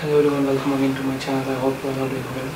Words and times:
Hello 0.00 0.18
everyone, 0.20 0.46
welcome 0.46 0.74
again 0.74 0.94
to 0.94 1.02
my 1.02 1.18
channel. 1.18 1.50
I 1.50 1.58
hope 1.58 1.82
you 1.82 1.90
are 1.90 1.98
all 1.98 2.08
doing 2.08 2.22
well. 2.22 2.50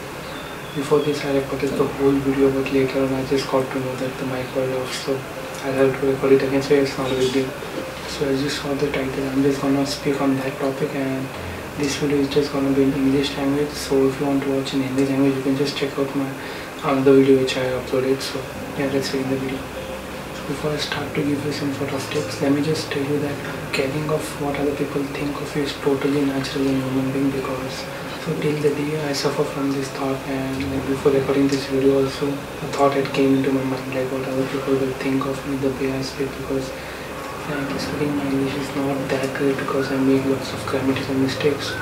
Before 0.76 1.00
this, 1.00 1.24
I 1.24 1.34
recorded 1.36 1.70
the 1.70 1.84
whole 1.84 2.12
video, 2.12 2.48
but 2.52 2.72
later 2.72 3.02
on, 3.02 3.12
I 3.14 3.26
just 3.26 3.50
got 3.50 3.68
to 3.68 3.80
know 3.80 3.96
that 3.96 4.16
the 4.18 4.26
mic 4.26 4.46
was 4.54 4.70
off, 4.76 4.94
so 4.94 5.16
I 5.66 5.72
had 5.74 5.90
to 5.92 6.06
record 6.06 6.34
it 6.34 6.44
again. 6.44 6.62
So 6.62 6.74
it's 6.74 6.96
not 6.96 7.10
a 7.10 7.16
big 7.16 7.32
deal. 7.32 7.50
So 8.06 8.28
as 8.28 8.44
you 8.44 8.48
saw 8.48 8.72
the 8.74 8.92
title, 8.92 9.28
I'm 9.30 9.42
just 9.42 9.60
gonna 9.60 9.84
speak 9.84 10.20
on 10.20 10.36
that 10.36 10.56
topic, 10.60 10.94
and 10.94 11.26
this 11.78 11.96
video 11.96 12.18
is 12.18 12.28
just 12.28 12.52
gonna 12.52 12.70
be 12.70 12.84
in 12.84 12.92
English 12.92 13.36
language. 13.36 13.70
So 13.70 14.06
if 14.06 14.20
you 14.20 14.26
want 14.26 14.44
to 14.44 14.56
watch 14.56 14.74
in 14.74 14.82
Hindi 14.82 15.06
language, 15.06 15.34
you 15.34 15.42
can 15.42 15.56
just 15.56 15.76
check 15.76 15.98
out 15.98 16.14
my 16.14 16.30
another 16.84 17.14
video 17.14 17.40
which 17.40 17.56
I 17.56 17.64
uploaded. 17.82 18.20
So 18.20 18.38
yeah, 18.78 18.86
let's 18.92 19.10
begin 19.10 19.30
the 19.30 19.36
video. 19.36 19.81
Before 20.48 20.72
I 20.72 20.76
start 20.76 21.14
to 21.14 21.22
give 21.22 21.44
you 21.46 21.52
some 21.52 21.72
sort 21.74 21.92
of 21.92 22.02
tips, 22.10 22.42
let 22.42 22.50
me 22.52 22.62
just 22.62 22.90
tell 22.90 23.02
you 23.04 23.18
that 23.20 23.72
caring 23.72 24.10
of 24.10 24.24
what 24.42 24.58
other 24.58 24.74
people 24.74 25.02
think 25.14 25.40
of 25.40 25.54
you 25.54 25.62
is 25.62 25.72
totally 25.74 26.24
natural 26.24 26.66
in 26.66 26.82
human 26.82 27.12
being 27.12 27.30
because 27.30 27.84
so 28.24 28.34
till 28.40 28.56
the 28.60 28.74
day 28.74 29.00
I 29.08 29.12
suffer 29.12 29.44
from 29.44 29.70
this 29.72 29.88
thought 29.90 30.18
and 30.26 30.72
like 30.72 30.86
before 30.88 31.12
recording 31.12 31.46
this 31.46 31.66
video 31.66 32.02
also 32.02 32.28
a 32.28 32.66
thought 32.74 32.92
had 32.94 33.06
came 33.14 33.36
into 33.36 33.52
my 33.52 33.62
mind 33.62 33.94
like 33.94 34.10
what 34.10 34.26
other 34.28 34.46
people 34.48 34.74
will 34.74 34.92
think 35.04 35.24
of 35.26 35.38
me 35.48 35.56
the 35.56 35.70
way 35.78 35.92
I 35.92 36.02
speak 36.02 36.28
because 36.38 36.70
frankly 37.46 37.78
speaking 37.78 38.16
my 38.16 38.26
English 38.26 38.54
is 38.54 38.76
not 38.76 38.98
that 39.10 39.34
great 39.38 39.56
because 39.56 39.92
I 39.92 39.96
make 39.98 40.24
lots 40.26 40.52
of 40.52 40.66
grammatical 40.66 41.14
mistakes. 41.14 41.72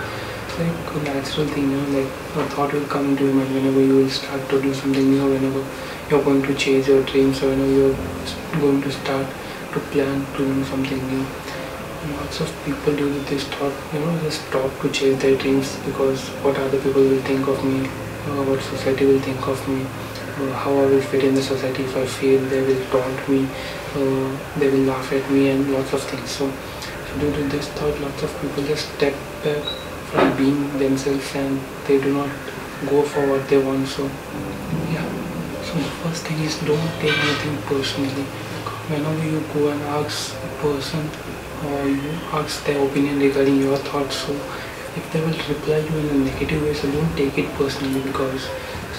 It's 0.47 0.59
like 0.59 0.97
a 0.97 1.03
natural 1.05 1.47
thing, 1.49 1.71
you 1.71 1.77
know, 1.77 1.99
like 1.99 2.13
a 2.37 2.49
thought 2.51 2.73
will 2.73 2.87
come 2.87 3.11
into 3.11 3.25
your 3.25 3.35
mind 3.35 3.55
whenever 3.55 3.81
you 3.81 3.97
will 3.97 4.11
start 4.11 4.49
to 4.51 4.61
do 4.61 4.75
something 4.75 5.11
new, 5.11 5.31
whenever 5.31 5.65
you're 6.11 6.25
going 6.25 6.43
to 6.43 6.55
chase 6.55 6.89
your 6.89 7.03
dreams 7.05 7.41
or 7.43 7.51
whenever 7.51 7.71
you're 7.71 7.97
going 8.61 8.83
to 8.83 8.91
start 8.91 9.27
to 9.73 9.81
plan 9.93 10.27
to 10.35 10.45
do 10.45 10.65
something 10.65 10.99
new. 11.09 11.25
Lots 12.17 12.41
of 12.41 12.65
people 12.65 12.97
do 12.97 13.09
this 13.25 13.45
thought 13.45 13.73
you 13.93 14.01
know 14.01 14.19
just 14.23 14.47
stop 14.49 14.71
to 14.81 14.91
chase 14.91 15.21
their 15.23 15.37
dreams 15.37 15.77
because 15.87 16.29
what 16.43 16.57
other 16.57 16.81
people 16.81 17.03
will 17.03 17.23
think 17.23 17.47
of 17.47 17.63
me 17.65 17.87
uh, 17.87 18.43
what 18.49 18.61
society 18.63 19.07
will 19.07 19.21
think 19.21 19.47
of 19.47 19.69
me 19.69 19.83
uh, 19.83 20.53
how 20.55 20.73
I 20.73 20.87
will 20.87 21.01
fit 21.03 21.23
in 21.25 21.35
the 21.35 21.43
society. 21.43 21.85
If 21.85 21.97
I 21.97 22.07
fail 22.07 22.41
they 22.47 22.63
will 22.63 22.85
taunt 22.91 23.29
me 23.29 23.47
uh, 23.95 24.37
they 24.59 24.69
will 24.71 24.87
laugh 24.93 25.13
at 25.13 25.31
me 25.31 25.51
and 25.51 25.73
lots 25.73 25.93
of 25.93 26.03
things. 26.03 26.31
So, 26.31 26.51
so 26.51 27.21
due 27.21 27.33
to 27.33 27.43
this 27.55 27.69
thought 27.69 28.01
lots 28.01 28.23
of 28.23 28.41
people 28.41 28.65
just 28.65 28.93
step 28.97 29.15
back 29.45 29.63
from 30.11 30.37
being 30.37 30.79
themselves 30.79 31.37
and 31.37 31.61
they 31.87 32.01
do 32.01 32.15
not 32.15 32.31
go 32.89 33.03
for 33.03 33.29
what 33.29 33.49
they 33.49 33.59
want. 33.59 33.87
So 33.87 34.11
first 36.11 36.27
thing 36.27 36.41
is 36.43 36.59
don't 36.67 36.93
take 37.01 37.17
anything 37.25 37.57
personally. 37.71 38.25
Whenever 38.91 39.25
you 39.25 39.41
go 39.55 39.69
and 39.69 39.81
ask 39.99 40.35
a 40.35 40.49
person 40.63 41.09
or 41.69 41.87
you 41.89 42.11
ask 42.39 42.65
their 42.65 42.85
opinion 42.85 43.21
regarding 43.21 43.61
your 43.61 43.77
thoughts 43.77 44.17
so 44.23 44.33
if 44.99 45.05
they 45.13 45.21
will 45.21 45.39
reply 45.53 45.79
you 45.79 45.99
in 46.03 46.09
a 46.15 46.19
negative 46.25 46.63
way 46.63 46.75
so 46.75 46.91
don't 46.91 47.17
take 47.17 47.39
it 47.39 47.49
personally 47.55 48.03
because 48.03 48.49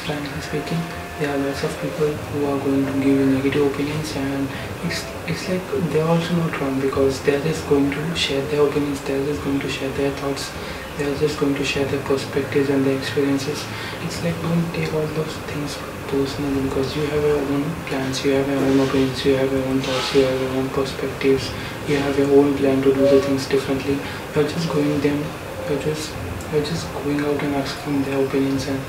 frankly 0.05 0.41
speaking 0.41 0.79
there 1.19 1.35
are 1.35 1.39
lots 1.45 1.63
of 1.65 1.73
people 1.81 2.13
who 2.29 2.45
are 2.51 2.59
going 2.59 2.85
to 2.85 2.93
give 3.05 3.19
you 3.19 3.25
negative 3.25 3.65
opinions 3.73 4.15
and 4.15 4.47
it's 4.85 5.03
it's 5.27 5.49
like 5.49 5.65
they're 5.91 6.07
also 6.13 6.35
not 6.35 6.61
wrong 6.61 6.79
because 6.79 7.21
they're 7.23 7.43
just 7.49 7.67
going 7.67 7.91
to 7.97 8.15
share 8.15 8.45
their 8.53 8.65
opinions 8.67 9.01
they're 9.01 9.25
just 9.25 9.43
going 9.43 9.59
to 9.59 9.69
share 9.79 9.91
their 10.03 10.11
thoughts 10.21 10.51
they're 10.97 11.17
just 11.17 11.39
going 11.39 11.55
to 11.55 11.65
share 11.65 11.85
their 11.85 12.03
perspectives 12.03 12.69
and 12.69 12.85
their 12.85 12.97
experiences. 12.97 13.65
It's 14.03 14.23
like 14.23 14.39
don't 14.41 14.73
take 14.73 14.93
all 14.93 15.07
those 15.19 15.35
things 15.49 15.77
personally 16.11 16.63
because 16.69 16.95
you 16.95 17.03
have 17.07 17.23
your 17.23 17.41
own 17.55 17.63
plans 17.89 18.23
you 18.23 18.31
have 18.37 18.47
your 18.47 18.63
own 18.69 18.79
opinions 18.87 19.25
you 19.25 19.35
have 19.35 19.51
your 19.51 19.65
own 19.65 19.81
thoughts 19.81 20.15
you 20.15 20.23
have 20.29 20.41
your 20.41 20.55
own 20.61 20.69
perspectives 20.69 21.51
you 21.87 21.97
have 21.97 22.17
your 22.17 22.31
own 22.39 22.55
plan 22.57 22.81
to 22.81 22.93
do 22.93 23.01
the 23.01 23.21
things 23.21 23.47
differently. 23.47 23.97
You're 24.35 24.47
just 24.47 24.69
going 24.69 25.01
them 25.01 25.23
you're 25.69 25.81
just 25.81 26.13
you're 26.51 26.63
just 26.63 26.91
going 26.93 27.19
out 27.21 27.41
and 27.41 27.55
asking 27.55 28.03
their 28.03 28.25
opinions 28.25 28.67
and 28.67 28.79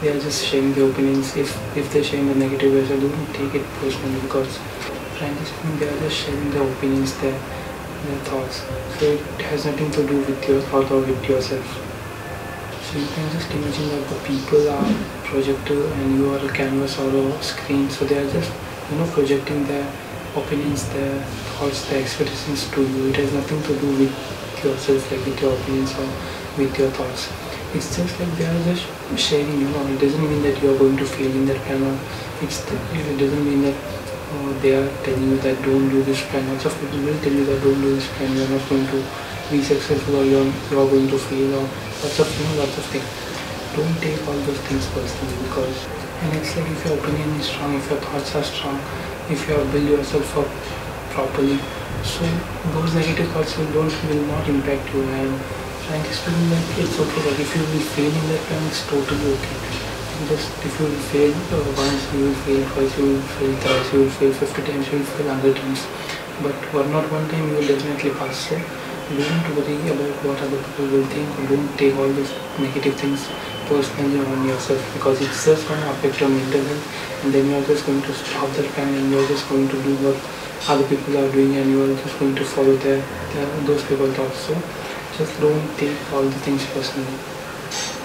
they 0.00 0.10
are 0.10 0.20
just 0.20 0.44
sharing 0.44 0.74
their 0.74 0.90
opinions. 0.90 1.36
If 1.36 1.56
if 1.76 1.92
they're 1.92 2.04
sharing 2.04 2.28
the 2.28 2.34
negative 2.34 2.72
ways 2.74 2.88
don't 2.88 3.34
take 3.34 3.54
it 3.54 3.64
personally 3.80 4.20
because 4.20 4.58
frankly 5.18 5.46
speaking 5.46 5.78
they 5.78 5.88
are 5.88 5.98
just 6.00 6.16
sharing 6.16 6.50
their 6.50 6.70
opinions 6.70 7.16
their 7.20 7.38
their 8.04 8.18
thoughts. 8.30 8.62
So 8.98 9.06
it 9.06 9.42
has 9.50 9.64
nothing 9.64 9.90
to 9.92 10.06
do 10.06 10.18
with 10.18 10.48
your 10.48 10.60
thought 10.62 10.90
or 10.90 11.00
with 11.00 11.28
yourself. 11.28 11.66
So 12.86 12.98
you 12.98 13.06
can 13.06 13.32
just 13.32 13.50
imagine 13.50 13.88
that 13.88 14.08
the 14.08 14.20
people 14.28 14.68
are 14.68 15.15
projector 15.26 15.86
and 15.94 16.14
you 16.16 16.30
are 16.32 16.38
a 16.38 16.52
canvas 16.52 16.98
or 16.98 17.10
a 17.10 17.42
screen. 17.42 17.90
So 17.90 18.04
they 18.04 18.18
are 18.18 18.30
just 18.30 18.50
you 18.90 18.98
know 18.98 19.06
projecting 19.10 19.66
their 19.66 19.86
opinions 20.36 20.88
their 20.92 21.20
thoughts 21.58 21.88
their 21.88 22.00
expectations 22.02 22.70
to 22.70 22.82
you. 22.82 23.08
It 23.10 23.16
has 23.16 23.32
nothing 23.32 23.62
to 23.64 23.80
do 23.80 23.90
with 23.98 24.14
yourself 24.64 25.10
like 25.10 25.24
with 25.26 25.40
your 25.40 25.52
opinions 25.58 25.92
or 25.98 26.08
with 26.58 26.78
your 26.78 26.90
thoughts. 26.90 27.28
It's 27.74 27.96
just 27.96 28.18
like 28.20 28.32
they 28.38 28.46
are 28.46 28.62
just 28.64 28.86
sharing 29.18 29.60
you 29.60 29.68
know. 29.68 29.86
It 29.88 30.00
doesn't 30.00 30.30
mean 30.30 30.42
that 30.42 30.62
you 30.62 30.74
are 30.74 30.78
going 30.78 30.96
to 30.96 31.04
fail 31.04 31.30
in 31.30 31.46
that 31.46 31.60
plan 31.66 31.82
or 31.82 31.98
it's 32.42 32.64
the, 32.64 32.76
it 32.94 33.18
doesn't 33.18 33.44
mean 33.44 33.62
that 33.62 33.76
uh, 33.76 34.52
they 34.60 34.74
are 34.74 34.88
telling 35.04 35.30
you 35.30 35.38
that 35.38 35.62
don't 35.62 35.88
do 35.90 36.02
this 36.02 36.24
plan. 36.30 36.48
Lots 36.52 36.66
of 36.66 36.80
people 36.80 37.00
will 37.00 37.20
tell 37.20 37.32
you 37.32 37.44
that 37.44 37.62
don't 37.62 37.80
do 37.80 37.94
this 37.94 38.08
plan. 38.16 38.36
You're 38.36 38.48
not 38.48 38.68
going 38.68 38.86
to 38.86 39.04
be 39.50 39.62
successful 39.62 40.16
or 40.16 40.24
you're, 40.24 40.52
you're 40.70 40.90
going 40.90 41.08
to 41.08 41.18
fail 41.18 41.54
or 41.54 41.68
lots 42.02 42.18
of 42.18 42.28
you 42.38 42.44
know 42.46 42.62
lots 42.62 42.78
of 42.78 42.84
things 42.86 43.35
don't 43.74 43.96
take 44.00 44.20
all 44.28 44.38
those 44.46 44.60
things 44.70 44.86
personally 44.94 45.36
because 45.44 45.86
and 46.22 46.36
it's 46.38 46.56
like 46.56 46.70
if 46.70 46.84
your 46.86 46.98
opinion 46.98 47.28
is 47.40 47.46
strong 47.46 47.74
if 47.74 47.90
your 47.90 48.00
thoughts 48.00 48.34
are 48.34 48.44
strong 48.44 48.78
if 49.28 49.48
you 49.48 49.54
have 49.54 49.72
built 49.72 49.84
yourself 49.84 50.38
up 50.38 50.48
properly. 51.16 51.58
So 52.04 52.28
those 52.76 52.94
negative 52.94 53.30
thoughts 53.32 53.56
will 53.58 53.70
don't 53.72 53.94
will 54.08 54.24
not 54.30 54.48
impact 54.48 54.92
you. 54.94 55.02
And 55.02 55.32
frankly 55.86 56.14
speaking 56.18 56.50
like 56.52 56.78
it's 56.84 56.98
okay 57.04 57.22
like 57.26 57.40
if 57.46 57.50
you 57.56 57.62
will 57.72 57.86
fail 57.96 58.12
in 58.20 58.26
that 58.30 58.44
time 58.50 58.66
it's 58.70 58.82
totally 58.92 59.32
okay. 59.34 59.58
Just 60.30 60.48
if 60.68 60.78
you 60.80 60.86
will 60.86 61.04
fail 61.12 61.32
uh, 61.56 61.62
once 61.80 62.06
you 62.12 62.24
will 62.26 62.38
fail 62.46 62.62
twice 62.72 62.98
you 62.98 63.06
will 63.12 63.26
fail 63.36 63.54
thrice 63.64 63.92
you 63.92 64.00
will 64.04 64.14
fail 64.18 64.32
50 64.32 64.66
times 64.68 64.92
you 64.92 64.98
will 64.98 65.10
fail 65.16 65.28
100 65.34 65.56
times. 65.56 65.86
But 66.44 66.56
one 66.78 66.90
not 66.92 67.10
one 67.18 67.28
time 67.32 67.48
you 67.48 67.56
will 67.58 67.68
definitely 67.74 68.14
pass. 68.22 68.46
So 68.48 68.60
don't 69.18 69.50
worry 69.56 69.76
about 69.96 70.24
what 70.28 70.46
other 70.46 70.62
people 70.68 70.88
will 70.94 71.06
think. 71.16 71.48
Don't 71.50 71.78
take 71.82 71.96
all 71.96 72.16
these 72.20 72.32
negative 72.58 72.96
things 73.04 73.28
personally 73.66 74.18
on 74.24 74.46
yourself 74.46 74.80
because 74.94 75.20
it's 75.20 75.44
just 75.44 75.66
going 75.68 75.80
to 75.80 75.90
affect 75.90 76.20
your 76.20 76.30
mental 76.30 76.62
health. 76.62 77.24
And 77.24 77.34
then 77.34 77.50
you're 77.50 77.64
just 77.66 77.86
going 77.86 78.02
to 78.02 78.12
stop 78.14 78.50
that 78.56 78.66
plan 78.72 78.94
and 78.94 79.10
you're 79.10 79.26
just 79.28 79.48
going 79.48 79.68
to 79.68 79.82
do 79.82 79.94
what 80.06 80.16
other 80.68 80.86
people 80.88 81.18
are 81.18 81.30
doing 81.30 81.56
and 81.56 81.70
you're 81.70 81.94
just 81.96 82.18
going 82.18 82.34
to 82.34 82.44
follow 82.44 82.76
their, 82.76 83.02
their 83.34 83.46
those 83.66 83.84
people 83.84 84.10
thoughts. 84.12 84.38
So 84.46 84.54
just 85.18 85.40
don't 85.40 85.76
take 85.78 85.96
all 86.12 86.22
the 86.22 86.40
things 86.46 86.64
personally. 86.72 87.18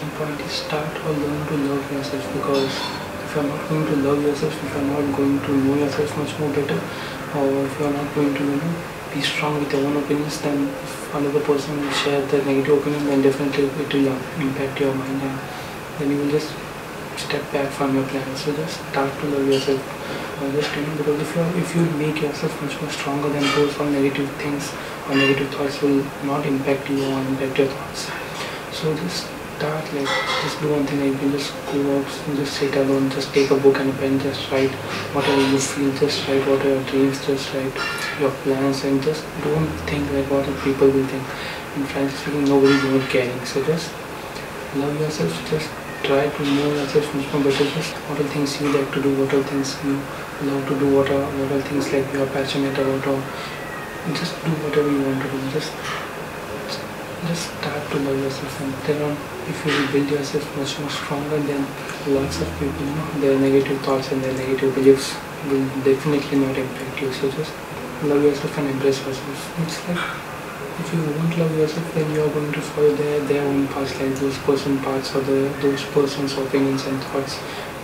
The 0.01 0.09
point 0.17 0.41
is 0.41 0.51
start 0.51 0.91
or 1.05 1.11
learn 1.11 1.47
to 1.47 1.57
love 1.69 1.91
yourself 1.91 2.25
because 2.33 2.73
if 3.31 3.35
you're 3.35 3.45
not 3.45 3.69
going 3.69 3.85
to 3.85 3.95
love 3.97 4.21
yourself 4.23 4.63
if 4.63 4.73
you're 4.73 4.83
not 4.83 5.15
going 5.15 5.39
to 5.39 5.51
know 5.63 5.75
yourself 5.75 6.17
much 6.17 6.37
more 6.39 6.49
better 6.51 6.79
or 7.37 7.65
if 7.65 7.79
you're 7.79 7.93
not 7.93 8.15
going 8.15 8.33
to 8.33 8.43
you 8.43 8.55
know 8.57 9.00
be 9.13 9.21
strong 9.21 9.59
with 9.59 9.71
your 9.73 9.85
own 9.85 9.97
opinions 9.97 10.41
then 10.41 10.67
if 10.67 11.13
another 11.13 11.41
person 11.41 11.79
will 11.81 11.91
share 11.91 12.21
their 12.27 12.43
negative 12.45 12.79
opinion 12.79 13.05
then 13.05 13.21
definitely 13.21 13.65
it 13.65 13.93
will 13.93 14.17
impact 14.39 14.79
your 14.79 14.93
mind 14.95 15.21
and 15.21 15.39
then 15.99 16.11
you 16.11 16.17
will 16.17 16.31
just 16.31 16.51
step 17.17 17.43
back 17.51 17.69
from 17.71 17.95
your 17.95 18.05
plan. 18.07 18.35
So 18.35 18.53
just 18.55 18.79
start 18.89 19.11
to 19.19 19.25
love 19.27 19.47
yourself. 19.47 19.81
Or 20.41 20.51
just 20.51 20.75
you 20.75 20.81
know 20.85 20.95
because 20.97 21.21
if 21.21 21.35
you 21.35 21.43
if 21.63 21.75
you 21.75 21.83
make 21.97 22.21
yourself 22.21 22.61
much 22.61 22.79
more 22.81 22.89
stronger 22.89 23.29
than 23.29 23.43
those 23.55 23.77
all 23.79 23.85
negative 23.85 24.29
things 24.37 24.71
or 25.07 25.15
negative 25.15 25.53
thoughts 25.53 25.81
will 25.81 26.03
not 26.23 26.45
impact 26.45 26.89
you 26.89 27.03
or 27.05 27.19
impact 27.21 27.59
your 27.59 27.67
thoughts. 27.67 28.09
So 28.71 28.95
just 28.95 29.27
start 29.57 29.93
like 29.93 30.07
just 30.41 30.59
do 30.59 30.71
one 30.71 30.85
thing 30.87 31.01
like 31.01 31.11
you 31.13 31.19
can 31.19 31.31
just 31.31 31.53
go 31.71 31.81
out 31.95 32.13
and 32.27 32.37
just 32.37 32.53
sit 32.57 32.75
alone 32.75 33.11
just 33.11 33.31
take 33.31 33.51
a 33.51 33.57
book 33.65 33.77
and 33.77 33.91
a 33.91 33.97
pen 33.97 34.19
just 34.19 34.49
write 34.49 34.71
whatever 35.17 35.41
you 35.49 35.59
feel 35.59 35.91
just 35.99 36.27
write 36.27 36.47
whatever 36.47 36.69
your 36.69 36.83
dreams 36.85 37.23
just 37.27 37.53
write 37.53 38.00
your 38.21 38.31
plans 38.45 38.83
and 38.83 39.01
just 39.01 39.25
don't 39.43 39.67
think 39.89 40.09
like 40.13 40.29
what 40.29 40.45
people 40.63 40.87
will 40.87 41.07
think. 41.07 41.25
And 41.75 41.87
frankly 41.87 42.15
speaking 42.17 42.45
nobody 42.45 42.73
is 42.73 42.85
even 42.85 43.07
caring. 43.07 43.45
So 43.45 43.63
just 43.65 43.91
love 44.75 44.99
yourself 44.99 45.33
just 45.49 45.69
try 46.03 46.27
to 46.29 46.43
know 46.43 46.73
yourself 46.73 47.15
much 47.15 47.33
more 47.33 47.43
better. 47.43 47.65
Just 47.77 47.93
what 48.09 48.19
are 48.19 48.29
things 48.35 48.61
you 48.61 48.71
like 48.71 48.91
to 48.93 49.01
do 49.01 49.15
what 49.19 49.33
are 49.33 49.43
things 49.43 49.73
you 49.83 49.95
love 50.49 50.67
to 50.67 50.79
do 50.79 50.95
what 50.95 51.09
are 51.09 51.25
what 51.39 51.51
are 51.51 51.61
things 51.71 51.91
like 51.91 52.13
you 52.13 52.23
are 52.23 52.31
passionate 52.37 52.77
about 52.77 53.07
or 53.07 53.19
just 54.13 54.37
do 54.45 54.51
whatever 54.65 54.89
you 54.91 55.01
want 55.01 55.21
to 55.21 55.29
do. 55.33 55.51
Just 55.57 55.73
just 57.25 57.49
start 57.57 57.91
to 57.91 57.99
love 58.05 58.17
yourself 58.19 58.61
and 58.61 58.73
then 58.85 59.01
on 59.09 59.17
if 59.49 59.65
you 59.65 59.73
build 59.93 60.09
yourself 60.09 60.45
much 60.57 60.79
more 60.79 60.89
stronger 60.89 61.37
then 61.49 61.67
lots 62.15 62.41
of 62.41 62.49
people 62.59 62.85
you 62.85 62.95
know 62.95 63.19
their 63.25 63.37
negative 63.39 63.79
thoughts 63.81 64.11
and 64.11 64.23
their 64.23 64.33
negative 64.33 64.73
beliefs 64.73 65.13
will 65.49 65.65
definitely 65.83 66.39
not 66.39 66.57
impact 66.57 67.01
you. 67.01 67.11
So 67.13 67.31
just 67.31 67.53
love 68.03 68.23
yourself 68.23 68.57
and 68.57 68.69
embrace 68.69 68.99
yourself. 69.05 69.59
It's 69.61 69.87
like 69.87 69.97
if 70.79 70.93
you 70.93 71.01
won't 71.01 71.37
love 71.37 71.57
yourself 71.57 71.93
then 71.93 72.11
you 72.11 72.23
are 72.23 72.29
going 72.29 72.51
to 72.51 72.61
follow 72.61 72.93
their 72.95 73.19
their 73.31 73.43
own 73.47 73.67
paths 73.67 73.99
like 73.99 74.15
those 74.15 74.37
person 74.39 74.79
paths 74.79 75.15
or 75.15 75.21
the 75.21 75.39
those 75.61 75.83
person's 75.97 76.37
opinions 76.37 76.85
and 76.85 77.01
thoughts. 77.05 77.39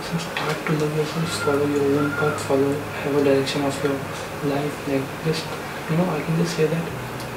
So 0.08 0.18
start 0.18 0.56
to 0.66 0.72
love 0.72 0.96
yourself 0.96 1.28
follow 1.44 1.66
your 1.66 2.00
own 2.00 2.10
path 2.12 2.40
follow 2.46 2.72
have 3.02 3.14
a 3.16 3.24
direction 3.24 3.62
of 3.62 3.84
your 3.84 3.96
life 4.52 4.88
like 4.88 5.02
just 5.24 5.44
you 5.90 5.96
know 5.96 6.08
i 6.10 6.20
can 6.22 6.36
just 6.38 6.56
say 6.56 6.66
that 6.66 6.86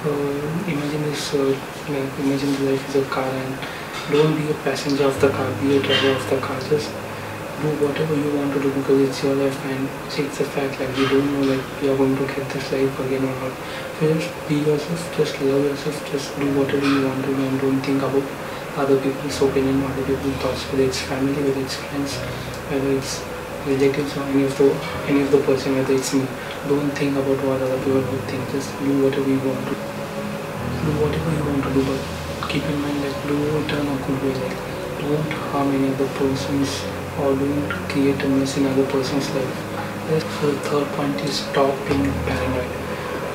uh, 0.06 0.72
imagine 0.74 1.04
this 1.04 1.34
uh, 1.34 1.46
like 1.90 2.20
imagine 2.20 2.54
life 2.66 2.88
is 2.90 2.96
a 2.96 3.06
car 3.10 3.28
and 3.28 3.58
don't 4.12 4.38
be 4.38 4.50
a 4.50 4.54
passenger 4.66 5.06
of 5.06 5.20
the 5.22 5.30
car 5.30 5.52
be 5.62 5.78
a 5.78 5.82
driver 5.82 6.12
of 6.12 6.30
the 6.30 6.38
car 6.40 6.60
just 6.70 6.92
do 7.62 7.70
whatever 7.86 8.16
you 8.16 8.32
want 8.36 8.54
to 8.54 8.60
do 8.60 8.70
because 8.74 9.00
it's 9.08 9.24
your 9.24 9.36
life 9.36 9.58
and 9.66 9.88
it's 10.10 10.40
a 10.40 10.46
fact 10.46 10.80
like 10.80 10.98
you 10.98 11.08
don't 11.08 11.28
know 11.34 11.44
like 11.54 11.66
you're 11.82 11.98
going 11.98 12.16
to 12.18 12.26
get 12.26 12.50
this 12.50 12.72
life 12.72 13.00
again 13.06 13.24
or 13.24 13.36
not. 13.42 13.54
So 14.00 14.14
just 14.14 14.30
be 14.48 14.56
yourself 14.56 15.02
just 15.18 15.42
love 15.42 15.64
yourself 15.64 15.98
just 16.12 16.38
do 16.40 16.48
whatever 16.58 16.86
you 16.86 17.06
want 17.08 17.26
to 17.26 17.34
do 17.36 17.44
and 17.48 17.62
don't 17.62 17.82
think 17.82 18.02
about 18.02 18.24
other 18.78 19.00
people's 19.02 19.42
opinion 19.42 19.84
other 19.84 20.06
people's 20.06 20.36
thoughts 20.44 20.64
whether 20.72 20.84
it's 20.84 21.02
family 21.02 21.34
whether 21.34 21.62
it's 21.62 21.76
friends 21.76 22.16
whether 22.72 22.92
it's 22.98 23.22
relatives 23.68 24.18
or 24.18 24.24
any 24.34 24.44
of 24.46 24.58
the 24.58 24.70
any 25.08 25.22
of 25.22 25.32
the 25.32 25.42
person 25.46 25.78
whether 25.78 25.94
it's 25.94 26.14
me. 26.14 26.26
Don't 26.68 26.92
think 26.92 27.16
about 27.18 27.46
what 27.46 27.62
other 27.62 27.78
people 27.86 28.02
would 28.02 28.26
think. 28.30 28.50
Just 28.52 28.74
do 28.80 28.92
whatever 29.04 29.30
you 29.30 29.40
want 29.40 29.62
to 29.70 29.76
do. 29.76 30.92
Whatever 30.98 31.32
you 31.38 31.44
want 31.46 31.64
to 31.64 31.74
do 31.78 31.86
but 31.86 32.22
keep 32.50 32.64
in 32.64 32.82
mind 32.82 33.04
that 33.04 33.16
do 33.28 33.38
it 33.60 33.72
in 33.72 33.88
a 33.88 33.96
good 34.06 34.24
way 34.24 34.34
like 34.44 34.58
don't 35.02 35.32
harm 35.52 35.70
any 35.76 35.94
other 35.94 36.08
persons 36.20 37.01
or 37.22 37.36
don't 37.36 37.70
create 37.90 38.22
a 38.24 38.30
mess 38.30 38.58
in 38.58 38.66
other 38.66 38.86
person's 38.88 39.30
life. 39.36 39.58
The 40.10 40.20
third 40.68 40.88
point 40.98 41.22
is 41.22 41.40
stop 41.40 41.74
being 41.88 42.12
paranoid. 42.28 42.72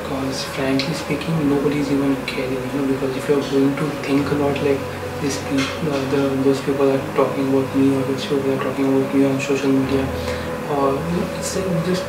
Because 0.02 0.44
frankly 0.56 0.94
speaking, 0.94 1.48
nobody 1.48 1.78
is 1.80 1.90
even 1.90 2.14
caring, 2.26 2.52
you 2.52 2.72
know, 2.74 2.86
because 2.92 3.16
if 3.16 3.28
you're 3.28 3.40
going 3.40 3.76
to 3.76 3.86
think 4.06 4.30
a 4.30 4.34
lot 4.34 4.56
like 4.62 4.78
these 5.22 5.38
people, 5.48 5.92
uh, 5.92 6.10
the, 6.10 6.22
those 6.44 6.60
people 6.60 6.90
are 6.90 7.00
talking 7.14 7.48
about 7.48 7.76
me 7.76 7.94
or 7.96 8.02
those 8.02 8.26
people 8.26 8.52
are 8.52 8.62
talking 8.62 8.86
about 8.86 9.14
me 9.14 9.24
on 9.24 9.40
social 9.40 9.72
media, 9.72 10.04
or 10.70 10.98
it's 11.38 11.56
like 11.56 11.86
just 11.86 12.04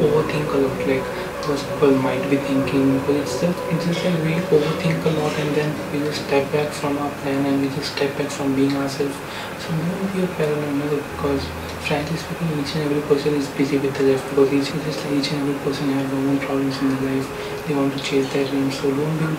overthink 0.00 0.48
a 0.54 0.58
lot 0.64 0.78
like 0.88 1.04
most 1.48 1.68
people 1.68 1.90
might 1.90 2.22
be 2.30 2.36
thinking 2.36 2.98
but 3.00 3.16
it's 3.16 3.40
just 3.40 3.58
it's 3.70 3.84
just 3.84 4.04
like 4.04 4.18
we 4.22 4.34
overthink 4.56 5.04
a 5.04 5.10
lot 5.18 5.32
and 5.42 5.54
then 5.56 5.70
we 5.92 5.98
just 6.06 6.24
step 6.26 6.50
back 6.52 6.70
from 6.72 6.96
our 6.98 7.10
plan 7.22 7.44
and 7.46 7.62
we 7.62 7.68
just 7.74 7.96
step 7.96 8.16
back 8.16 8.30
from 8.30 8.54
being 8.54 8.76
ourselves. 8.76 9.16
So 9.58 9.70
don't 9.70 10.12
be 10.14 10.22
a 10.22 10.26
paranoid 10.38 11.02
because 11.12 11.44
frankly 11.86 12.16
speaking 12.16 12.46
each 12.60 12.74
and 12.76 12.84
every 12.84 13.02
person 13.10 13.34
is 13.34 13.48
busy 13.58 13.78
with 13.78 13.94
their 13.98 14.12
life 14.12 14.24
because 14.30 14.52
each 14.52 14.70
just 14.86 15.04
like 15.04 15.14
each 15.14 15.32
and 15.32 15.42
every 15.42 15.58
person 15.64 15.90
have 15.90 16.10
their 16.10 16.20
own 16.30 16.38
problems 16.38 16.78
in 16.78 16.88
their 16.94 17.16
life. 17.16 17.66
They 17.66 17.74
want 17.74 17.92
to 17.96 18.02
chase 18.02 18.32
their 18.32 18.46
dreams. 18.46 18.78
So 18.78 18.94
don't 18.94 19.18
be 19.18 19.36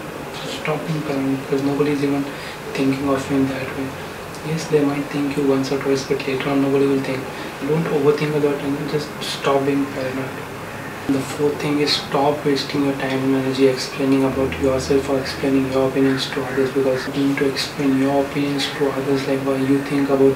stop 0.60 0.86
being 0.88 1.38
because 1.40 1.64
nobody 1.64 1.92
is 1.92 2.04
even 2.04 2.24
thinking 2.76 3.08
of 3.08 3.32
you 3.32 3.38
in 3.38 3.48
that 3.48 3.68
way. 3.78 3.90
Yes 4.48 4.68
they 4.68 4.84
might 4.84 5.06
think 5.16 5.38
you 5.38 5.48
once 5.48 5.72
or 5.72 5.80
twice 5.80 6.06
but 6.08 6.28
later 6.28 6.50
on 6.50 6.64
nobody 6.64 6.86
will 6.86 7.02
think. 7.02 7.24
Don't 7.62 7.86
overthink 7.98 8.36
a 8.36 8.46
lot 8.46 8.60
and 8.62 8.92
just 8.92 9.08
stop 9.22 9.66
being 9.66 9.86
paranoid 9.94 10.53
the 11.08 11.20
fourth 11.20 11.60
thing 11.62 11.80
is 11.82 11.92
stop 11.92 12.46
wasting 12.46 12.86
your 12.86 12.94
time 12.94 13.22
and 13.26 13.36
energy 13.36 13.68
explaining 13.68 14.24
about 14.24 14.58
yourself 14.62 15.10
or 15.10 15.20
explaining 15.20 15.70
your 15.70 15.90
opinions 15.90 16.30
to 16.30 16.42
others 16.42 16.72
because 16.72 17.06
you 17.08 17.28
need 17.28 17.38
to 17.38 17.52
explain 17.52 18.00
your 18.00 18.24
opinions 18.24 18.68
to 18.78 18.90
others 18.90 19.28
like 19.28 19.40
why 19.42 19.58
you 19.58 19.80
think 19.84 20.10
about 20.10 20.34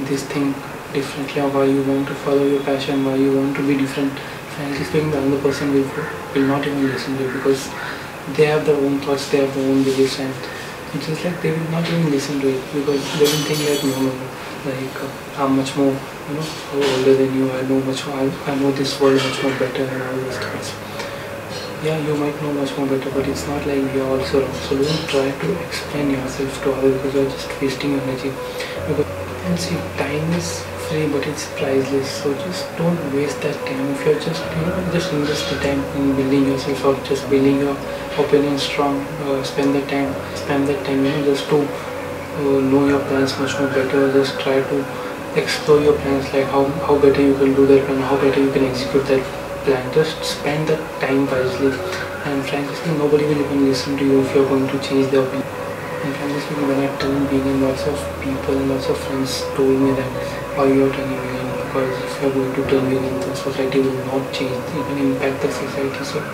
this 0.00 0.22
thing 0.24 0.52
differently 0.92 1.40
or 1.40 1.48
why 1.48 1.64
you 1.64 1.82
want 1.84 2.06
to 2.06 2.14
follow 2.16 2.44
your 2.44 2.62
passion, 2.64 3.02
why 3.02 3.14
you 3.14 3.34
want 3.34 3.56
to 3.56 3.66
be 3.66 3.78
different. 3.78 4.12
Frankly 4.56 4.84
speaking, 4.84 5.10
the 5.10 5.18
other 5.18 5.40
person 5.40 5.72
will, 5.72 5.88
will 6.34 6.48
not 6.48 6.66
even 6.66 6.86
listen 6.88 7.16
to 7.16 7.22
you 7.22 7.32
because 7.32 7.70
they 8.36 8.44
have 8.44 8.66
their 8.66 8.76
own 8.76 9.00
thoughts, 9.00 9.30
they 9.30 9.38
have 9.38 9.54
their 9.54 9.70
own 9.70 9.82
beliefs 9.82 10.18
and 10.20 10.34
it's 10.92 11.06
just 11.06 11.24
like 11.24 11.40
they 11.40 11.52
will 11.52 11.70
not 11.70 11.88
even 11.88 12.10
listen 12.10 12.38
to 12.40 12.48
it 12.48 12.62
because 12.74 13.02
they 13.18 13.24
will 13.24 13.44
think 13.48 13.60
like 13.70 13.84
no, 13.84 14.02
no, 14.02 14.12
no 14.12 14.49
like 14.66 15.02
uh, 15.02 15.42
I'm 15.42 15.56
much 15.56 15.76
more 15.76 15.92
you 15.92 16.34
know 16.34 16.46
older 16.74 17.14
than 17.14 17.34
you 17.34 17.50
I 17.52 17.62
know 17.62 17.80
much 17.80 18.06
more 18.06 18.16
I, 18.16 18.26
I 18.46 18.54
know 18.56 18.70
this 18.72 19.00
world 19.00 19.16
much 19.16 19.42
more 19.42 19.52
better 19.58 19.84
and 19.84 20.02
all 20.02 20.16
those 20.16 20.38
things. 20.38 20.72
Yeah 21.84 21.98
you 22.06 22.14
might 22.16 22.40
know 22.42 22.52
much 22.52 22.76
more 22.76 22.86
better 22.86 23.10
but 23.10 23.26
it's 23.28 23.46
not 23.46 23.66
like 23.66 23.94
you're 23.94 24.06
also 24.06 24.42
wrong. 24.42 24.54
So 24.68 24.76
don't 24.76 25.08
try 25.08 25.30
to 25.30 25.66
explain 25.66 26.10
yourself 26.10 26.62
to 26.64 26.72
others 26.74 26.94
because 26.96 27.14
you're 27.14 27.30
just 27.30 27.62
wasting 27.62 27.94
energy. 28.00 28.30
Because 28.86 29.06
and 29.46 29.58
see 29.58 29.76
time 29.96 30.32
is 30.34 30.62
free 30.88 31.08
but 31.08 31.26
it's 31.26 31.46
priceless. 31.58 32.10
So 32.22 32.34
just 32.34 32.68
don't 32.76 33.00
waste 33.14 33.40
that 33.42 33.56
time. 33.66 33.88
If 33.94 34.04
you're 34.04 34.20
just 34.20 34.44
you 34.56 34.66
know 34.66 34.90
just 34.92 35.12
invest 35.12 35.48
the 35.50 35.58
time 35.60 35.82
in 35.96 36.14
building 36.16 36.46
yourself 36.48 36.84
or 36.84 36.94
just 37.06 37.28
building 37.30 37.60
your 37.60 37.76
opinion 38.18 38.58
strong 38.58 39.00
uh, 39.24 39.42
spend 39.42 39.74
the 39.74 39.80
time 39.86 40.12
spend 40.36 40.68
that 40.68 40.84
time 40.84 41.04
you 41.04 41.10
know 41.12 41.24
just 41.24 41.48
to 41.48 41.66
Uh, 42.40 42.58
know 42.72 42.86
your 42.88 43.00
plans 43.00 43.36
much 43.38 43.52
more 43.60 43.68
better. 43.68 44.10
Just 44.12 44.40
try 44.40 44.62
to 44.68 44.76
explore 45.36 45.78
your 45.80 45.92
plans 45.98 46.24
like 46.32 46.46
how, 46.46 46.64
how 46.88 46.98
better 46.98 47.20
you 47.20 47.34
can 47.36 47.54
do 47.54 47.66
that 47.66 47.84
plan 47.84 48.00
how 48.00 48.16
better 48.16 48.40
you 48.40 48.50
can 48.50 48.64
execute 48.64 49.04
that 49.08 49.22
plan. 49.64 49.92
Just 49.92 50.24
spend 50.24 50.68
that 50.68 50.80
time 51.02 51.26
wisely. 51.26 51.68
And 52.24 52.42
frankly 52.48 52.96
nobody 52.96 53.24
will 53.26 53.40
even 53.44 53.66
listen 53.68 53.98
to 53.98 54.04
you 54.04 54.22
if 54.22 54.34
you're 54.34 54.48
going 54.48 54.66
to 54.68 54.78
change 54.80 55.10
their 55.10 55.20
opinion. 55.20 55.46
And 56.02 56.16
frankly 56.16 56.40
speaking 56.40 56.68
when 56.68 56.80
I 56.80 56.96
turned 56.96 57.28
vegan 57.28 57.60
lots 57.60 57.84
of 57.86 58.00
people 58.24 58.56
and 58.56 58.70
lots 58.70 58.88
of 58.88 58.96
friends 58.96 59.42
told 59.52 59.78
me 59.78 59.92
that 60.00 60.10
why 60.56 60.64
oh, 60.64 60.72
you're 60.72 60.92
turning 60.94 61.20
vegan 61.20 61.46
because 61.66 61.92
if 62.08 62.22
you're 62.22 62.32
going 62.32 62.54
to 62.54 62.62
turn 62.70 62.88
vegan 62.88 63.20
the 63.20 63.36
society 63.36 63.80
will 63.80 64.00
not 64.08 64.32
change 64.32 64.64
it 64.80 64.88
will 64.88 65.12
impact 65.12 65.42
the 65.42 65.52
society. 65.52 66.04
So 66.04 66.24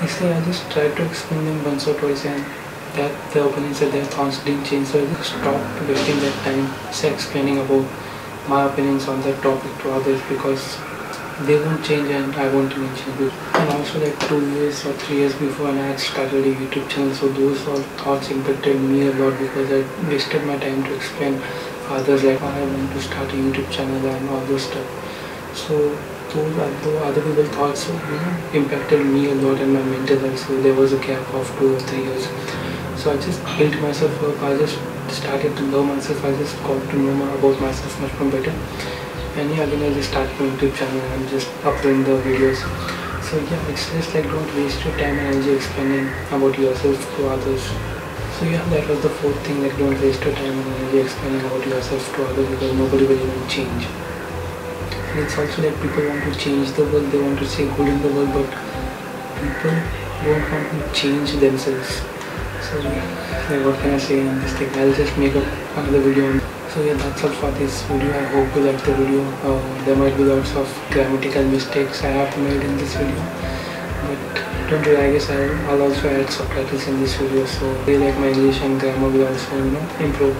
basically 0.00 0.32
I 0.32 0.40
just 0.46 0.64
tried 0.70 0.96
to 0.96 1.04
explain 1.04 1.44
them 1.44 1.62
once 1.62 1.86
or 1.86 1.94
twice 2.00 2.24
and 2.24 2.42
that 2.94 3.32
the 3.32 3.46
opinions 3.46 3.80
that 3.80 3.92
their 3.92 4.04
thoughts 4.04 4.42
didn't 4.44 4.64
change 4.64 4.88
so 4.88 5.00
I 5.00 5.22
stopped 5.22 5.88
wasting 5.88 6.20
that 6.20 6.36
time 6.44 7.12
explaining 7.12 7.58
about 7.58 7.86
my 8.48 8.64
opinions 8.64 9.08
on 9.08 9.20
that 9.22 9.42
topic 9.42 9.70
to 9.82 9.92
others 9.92 10.20
because 10.28 10.78
they 11.46 11.58
won't 11.58 11.82
change 11.84 12.08
and 12.10 12.34
I 12.34 12.52
won't 12.52 12.72
even 12.72 12.94
change 12.96 13.32
And 13.54 13.70
also 13.70 14.04
like 14.04 14.18
two 14.28 14.40
years 14.52 14.84
or 14.84 14.92
three 14.92 15.18
years 15.18 15.34
before 15.34 15.68
I 15.68 15.76
had 15.90 16.00
started 16.00 16.46
a 16.46 16.54
YouTube 16.54 16.88
channel 16.90 17.14
so 17.14 17.28
those 17.28 17.66
all 17.66 17.82
thoughts 18.02 18.30
impacted 18.30 18.80
me 18.80 19.06
a 19.06 19.12
lot 19.12 19.38
because 19.38 19.72
I 19.72 20.08
wasted 20.08 20.44
my 20.44 20.58
time 20.58 20.84
to 20.84 20.94
explain 20.94 21.40
others 21.88 22.24
like 22.24 22.42
I 22.42 22.62
want 22.62 22.92
to 22.92 23.00
start 23.00 23.30
a 23.30 23.36
YouTube 23.36 23.70
channel 23.70 24.06
and 24.06 24.28
all 24.28 24.44
those 24.46 24.64
stuff. 24.64 24.86
So 25.54 25.96
those 26.30 26.58
other, 26.58 26.98
other 26.98 27.22
people 27.22 27.44
thoughts 27.44 27.88
you 27.88 27.94
know, 27.94 28.36
impacted 28.52 29.06
me 29.06 29.30
a 29.30 29.34
lot 29.34 29.60
and 29.60 29.74
my 29.74 29.82
mental 29.82 30.18
health 30.18 30.38
so 30.38 30.60
there 30.60 30.74
was 30.74 30.92
a 30.92 30.98
gap 30.98 31.26
of 31.34 31.48
two 31.58 31.74
or 31.74 31.80
three 31.80 32.02
years. 32.04 32.28
So 33.00 33.10
I 33.12 33.16
just 33.16 33.40
built 33.56 33.80
myself 33.80 34.12
up. 34.24 34.42
I 34.42 34.58
just 34.58 34.76
started 35.08 35.56
to 35.56 35.62
know 35.68 35.82
myself. 35.82 36.22
I 36.22 36.36
just 36.36 36.54
got 36.64 36.78
to 36.90 36.96
know 36.98 37.14
more 37.14 37.34
about 37.34 37.58
myself 37.58 37.98
much 37.98 38.12
more 38.20 38.30
better. 38.30 38.52
And 39.40 39.48
yeah, 39.56 39.64
then 39.64 39.90
I 39.90 39.94
just 39.94 40.10
started 40.10 40.38
my 40.38 40.48
YouTube 40.52 40.76
channel 40.76 41.00
and 41.16 41.26
just 41.30 41.48
uploading 41.64 42.04
the 42.04 42.20
videos. 42.20 42.60
So 43.24 43.40
yeah, 43.40 43.72
it's 43.72 43.88
just 43.90 44.12
like 44.12 44.24
don't 44.24 44.54
waste 44.54 44.84
your 44.84 44.92
time 45.00 45.16
and 45.16 45.32
energy 45.32 45.52
explaining 45.52 46.12
about 46.28 46.58
yourself 46.58 47.00
to 47.16 47.28
others. 47.30 47.62
So 48.36 48.44
yeah, 48.44 48.62
that 48.68 48.86
was 48.86 49.00
the 49.00 49.08
fourth 49.08 49.40
thing, 49.46 49.62
like 49.62 49.78
don't 49.78 49.98
waste 50.02 50.22
your 50.22 50.34
time 50.34 50.60
and 50.60 50.68
energy 50.76 50.98
explaining 50.98 51.40
about 51.40 51.66
yourself 51.66 52.14
to 52.16 52.26
others 52.26 52.50
because 52.50 52.74
nobody 52.74 53.06
will 53.06 53.16
even 53.16 53.48
change. 53.48 53.88
And 55.08 55.20
it's 55.20 55.38
also 55.38 55.64
like 55.64 55.80
people 55.80 56.06
want 56.06 56.22
to 56.24 56.38
change 56.38 56.72
the 56.72 56.84
world, 56.84 57.10
they 57.10 57.22
want 57.22 57.38
to 57.38 57.48
see 57.48 57.64
good 57.64 57.88
in 57.88 58.02
the 58.02 58.12
world, 58.12 58.28
but 58.36 58.50
people 59.40 59.72
don't 60.20 60.52
want 60.52 60.68
to 60.68 60.92
change 60.92 61.32
themselves 61.40 62.02
so 62.70 62.76
what 63.66 63.80
can 63.80 63.94
I 63.94 63.98
say 63.98 64.26
on 64.26 64.38
this 64.40 64.52
thing? 64.54 64.70
I'll 64.78 64.94
just 64.94 65.16
make 65.18 65.34
up 65.34 65.44
another 65.76 66.00
video. 66.00 66.38
So 66.68 66.82
yeah, 66.84 66.94
that's 66.94 67.24
all 67.24 67.30
for 67.30 67.50
this 67.58 67.82
video. 67.82 68.10
I 68.10 68.24
hope 68.30 68.54
you 68.54 68.62
liked 68.62 68.84
the 68.84 68.94
video. 68.94 69.22
Uh, 69.42 69.84
there 69.84 69.96
might 69.96 70.16
be 70.16 70.22
lots 70.22 70.54
of 70.54 70.68
grammatical 70.90 71.42
mistakes 71.50 72.04
I 72.04 72.10
have 72.18 72.38
made 72.38 72.62
in 72.62 72.76
this 72.78 72.94
video, 72.94 73.18
but 74.06 74.70
don't 74.70 74.86
worry. 74.86 74.98
I 74.98 75.10
guess 75.10 75.28
I'll, 75.30 75.82
also 75.82 76.08
add 76.10 76.30
subtitles 76.30 76.86
in 76.86 77.00
this 77.00 77.16
video, 77.16 77.44
so 77.44 77.74
they 77.86 77.98
like 77.98 78.16
my 78.18 78.28
English 78.28 78.60
and 78.60 78.78
grammar 78.78 79.10
will 79.10 79.26
also 79.26 79.56
you 79.56 79.72
know 79.72 79.88
improve. 79.98 80.36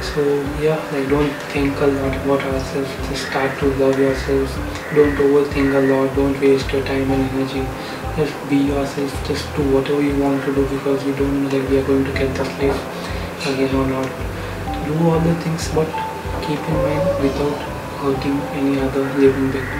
So 0.00 0.24
yeah, 0.62 0.80
like 0.92 1.10
don't 1.10 1.34
think 1.52 1.78
a 1.82 1.86
lot 1.86 2.16
about 2.24 2.40
ourselves. 2.48 2.90
Just 3.10 3.26
start 3.28 3.58
to 3.58 3.66
love 3.74 3.98
yourselves. 3.98 4.54
Don't 4.94 5.16
overthink 5.28 5.76
a 5.76 5.86
lot. 5.92 6.16
Don't 6.16 6.40
waste 6.40 6.72
your 6.72 6.84
time 6.86 7.10
and 7.10 7.30
energy 7.32 7.66
just 8.18 8.50
be 8.50 8.56
yourself 8.68 9.12
just 9.26 9.44
do 9.56 9.64
whatever 9.72 10.02
you 10.02 10.14
want 10.20 10.44
to 10.44 10.52
do 10.54 10.62
because 10.68 11.04
you 11.06 11.14
don't 11.14 11.42
know 11.42 11.48
that 11.50 11.70
we 11.70 11.78
are 11.78 11.86
going 11.86 12.04
to 12.04 12.12
get 12.12 12.34
that 12.34 12.50
life 12.60 12.80
again 13.46 13.74
or 13.80 13.86
not. 13.86 14.08
Do 14.86 14.94
all 15.08 15.20
the 15.20 15.34
things 15.42 15.68
but 15.74 15.86
keep 16.46 16.58
in 16.58 16.78
mind 16.86 17.22
without 17.22 17.58
hurting 18.02 18.40
any 18.62 18.80
other 18.80 19.04
living 19.22 19.52
being. 19.52 19.70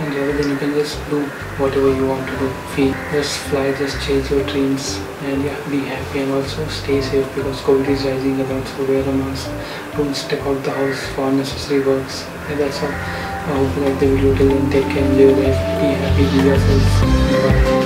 And 0.00 0.14
rather 0.14 0.32
than 0.32 0.50
you 0.50 0.56
can 0.58 0.74
just 0.74 0.98
do 1.08 1.22
whatever 1.62 1.94
you 1.94 2.06
want 2.06 2.28
to 2.28 2.38
do. 2.38 2.50
Feel 2.74 2.92
just 3.12 3.38
fly 3.48 3.72
just 3.80 3.96
chase 4.06 4.30
your 4.30 4.44
dreams 4.52 5.00
and 5.22 5.42
yeah 5.44 5.56
be 5.70 5.80
happy 5.80 6.20
and 6.20 6.32
also 6.32 6.68
stay 6.68 7.00
safe 7.00 7.34
because 7.34 7.60
covid 7.70 7.88
is 7.88 8.04
rising 8.04 8.40
a 8.40 8.44
lot 8.52 8.66
so 8.74 8.84
wear 8.92 9.02
a 9.08 9.16
mask. 9.22 9.50
Don't 9.96 10.14
step 10.14 10.46
out 10.52 10.62
the 10.68 10.76
house 10.82 11.02
for 11.14 11.28
unnecessary 11.28 11.80
works. 11.80 12.24
And 12.48 12.60
that's 12.60 12.82
all. 12.82 12.92
I 12.92 13.52
hope 13.56 13.76
you 13.76 13.82
like 13.88 14.00
the 14.00 14.14
video 14.14 14.36
till 14.36 14.48
then 14.48 14.70
take 14.70 14.88
care 14.94 15.04
enjoy 15.04 15.28
your 15.28 15.36
life. 15.42 15.60
Be 15.80 15.92
happy 16.04 16.30
be 16.36 16.48
yourself 16.48 17.29
bye 17.42 17.79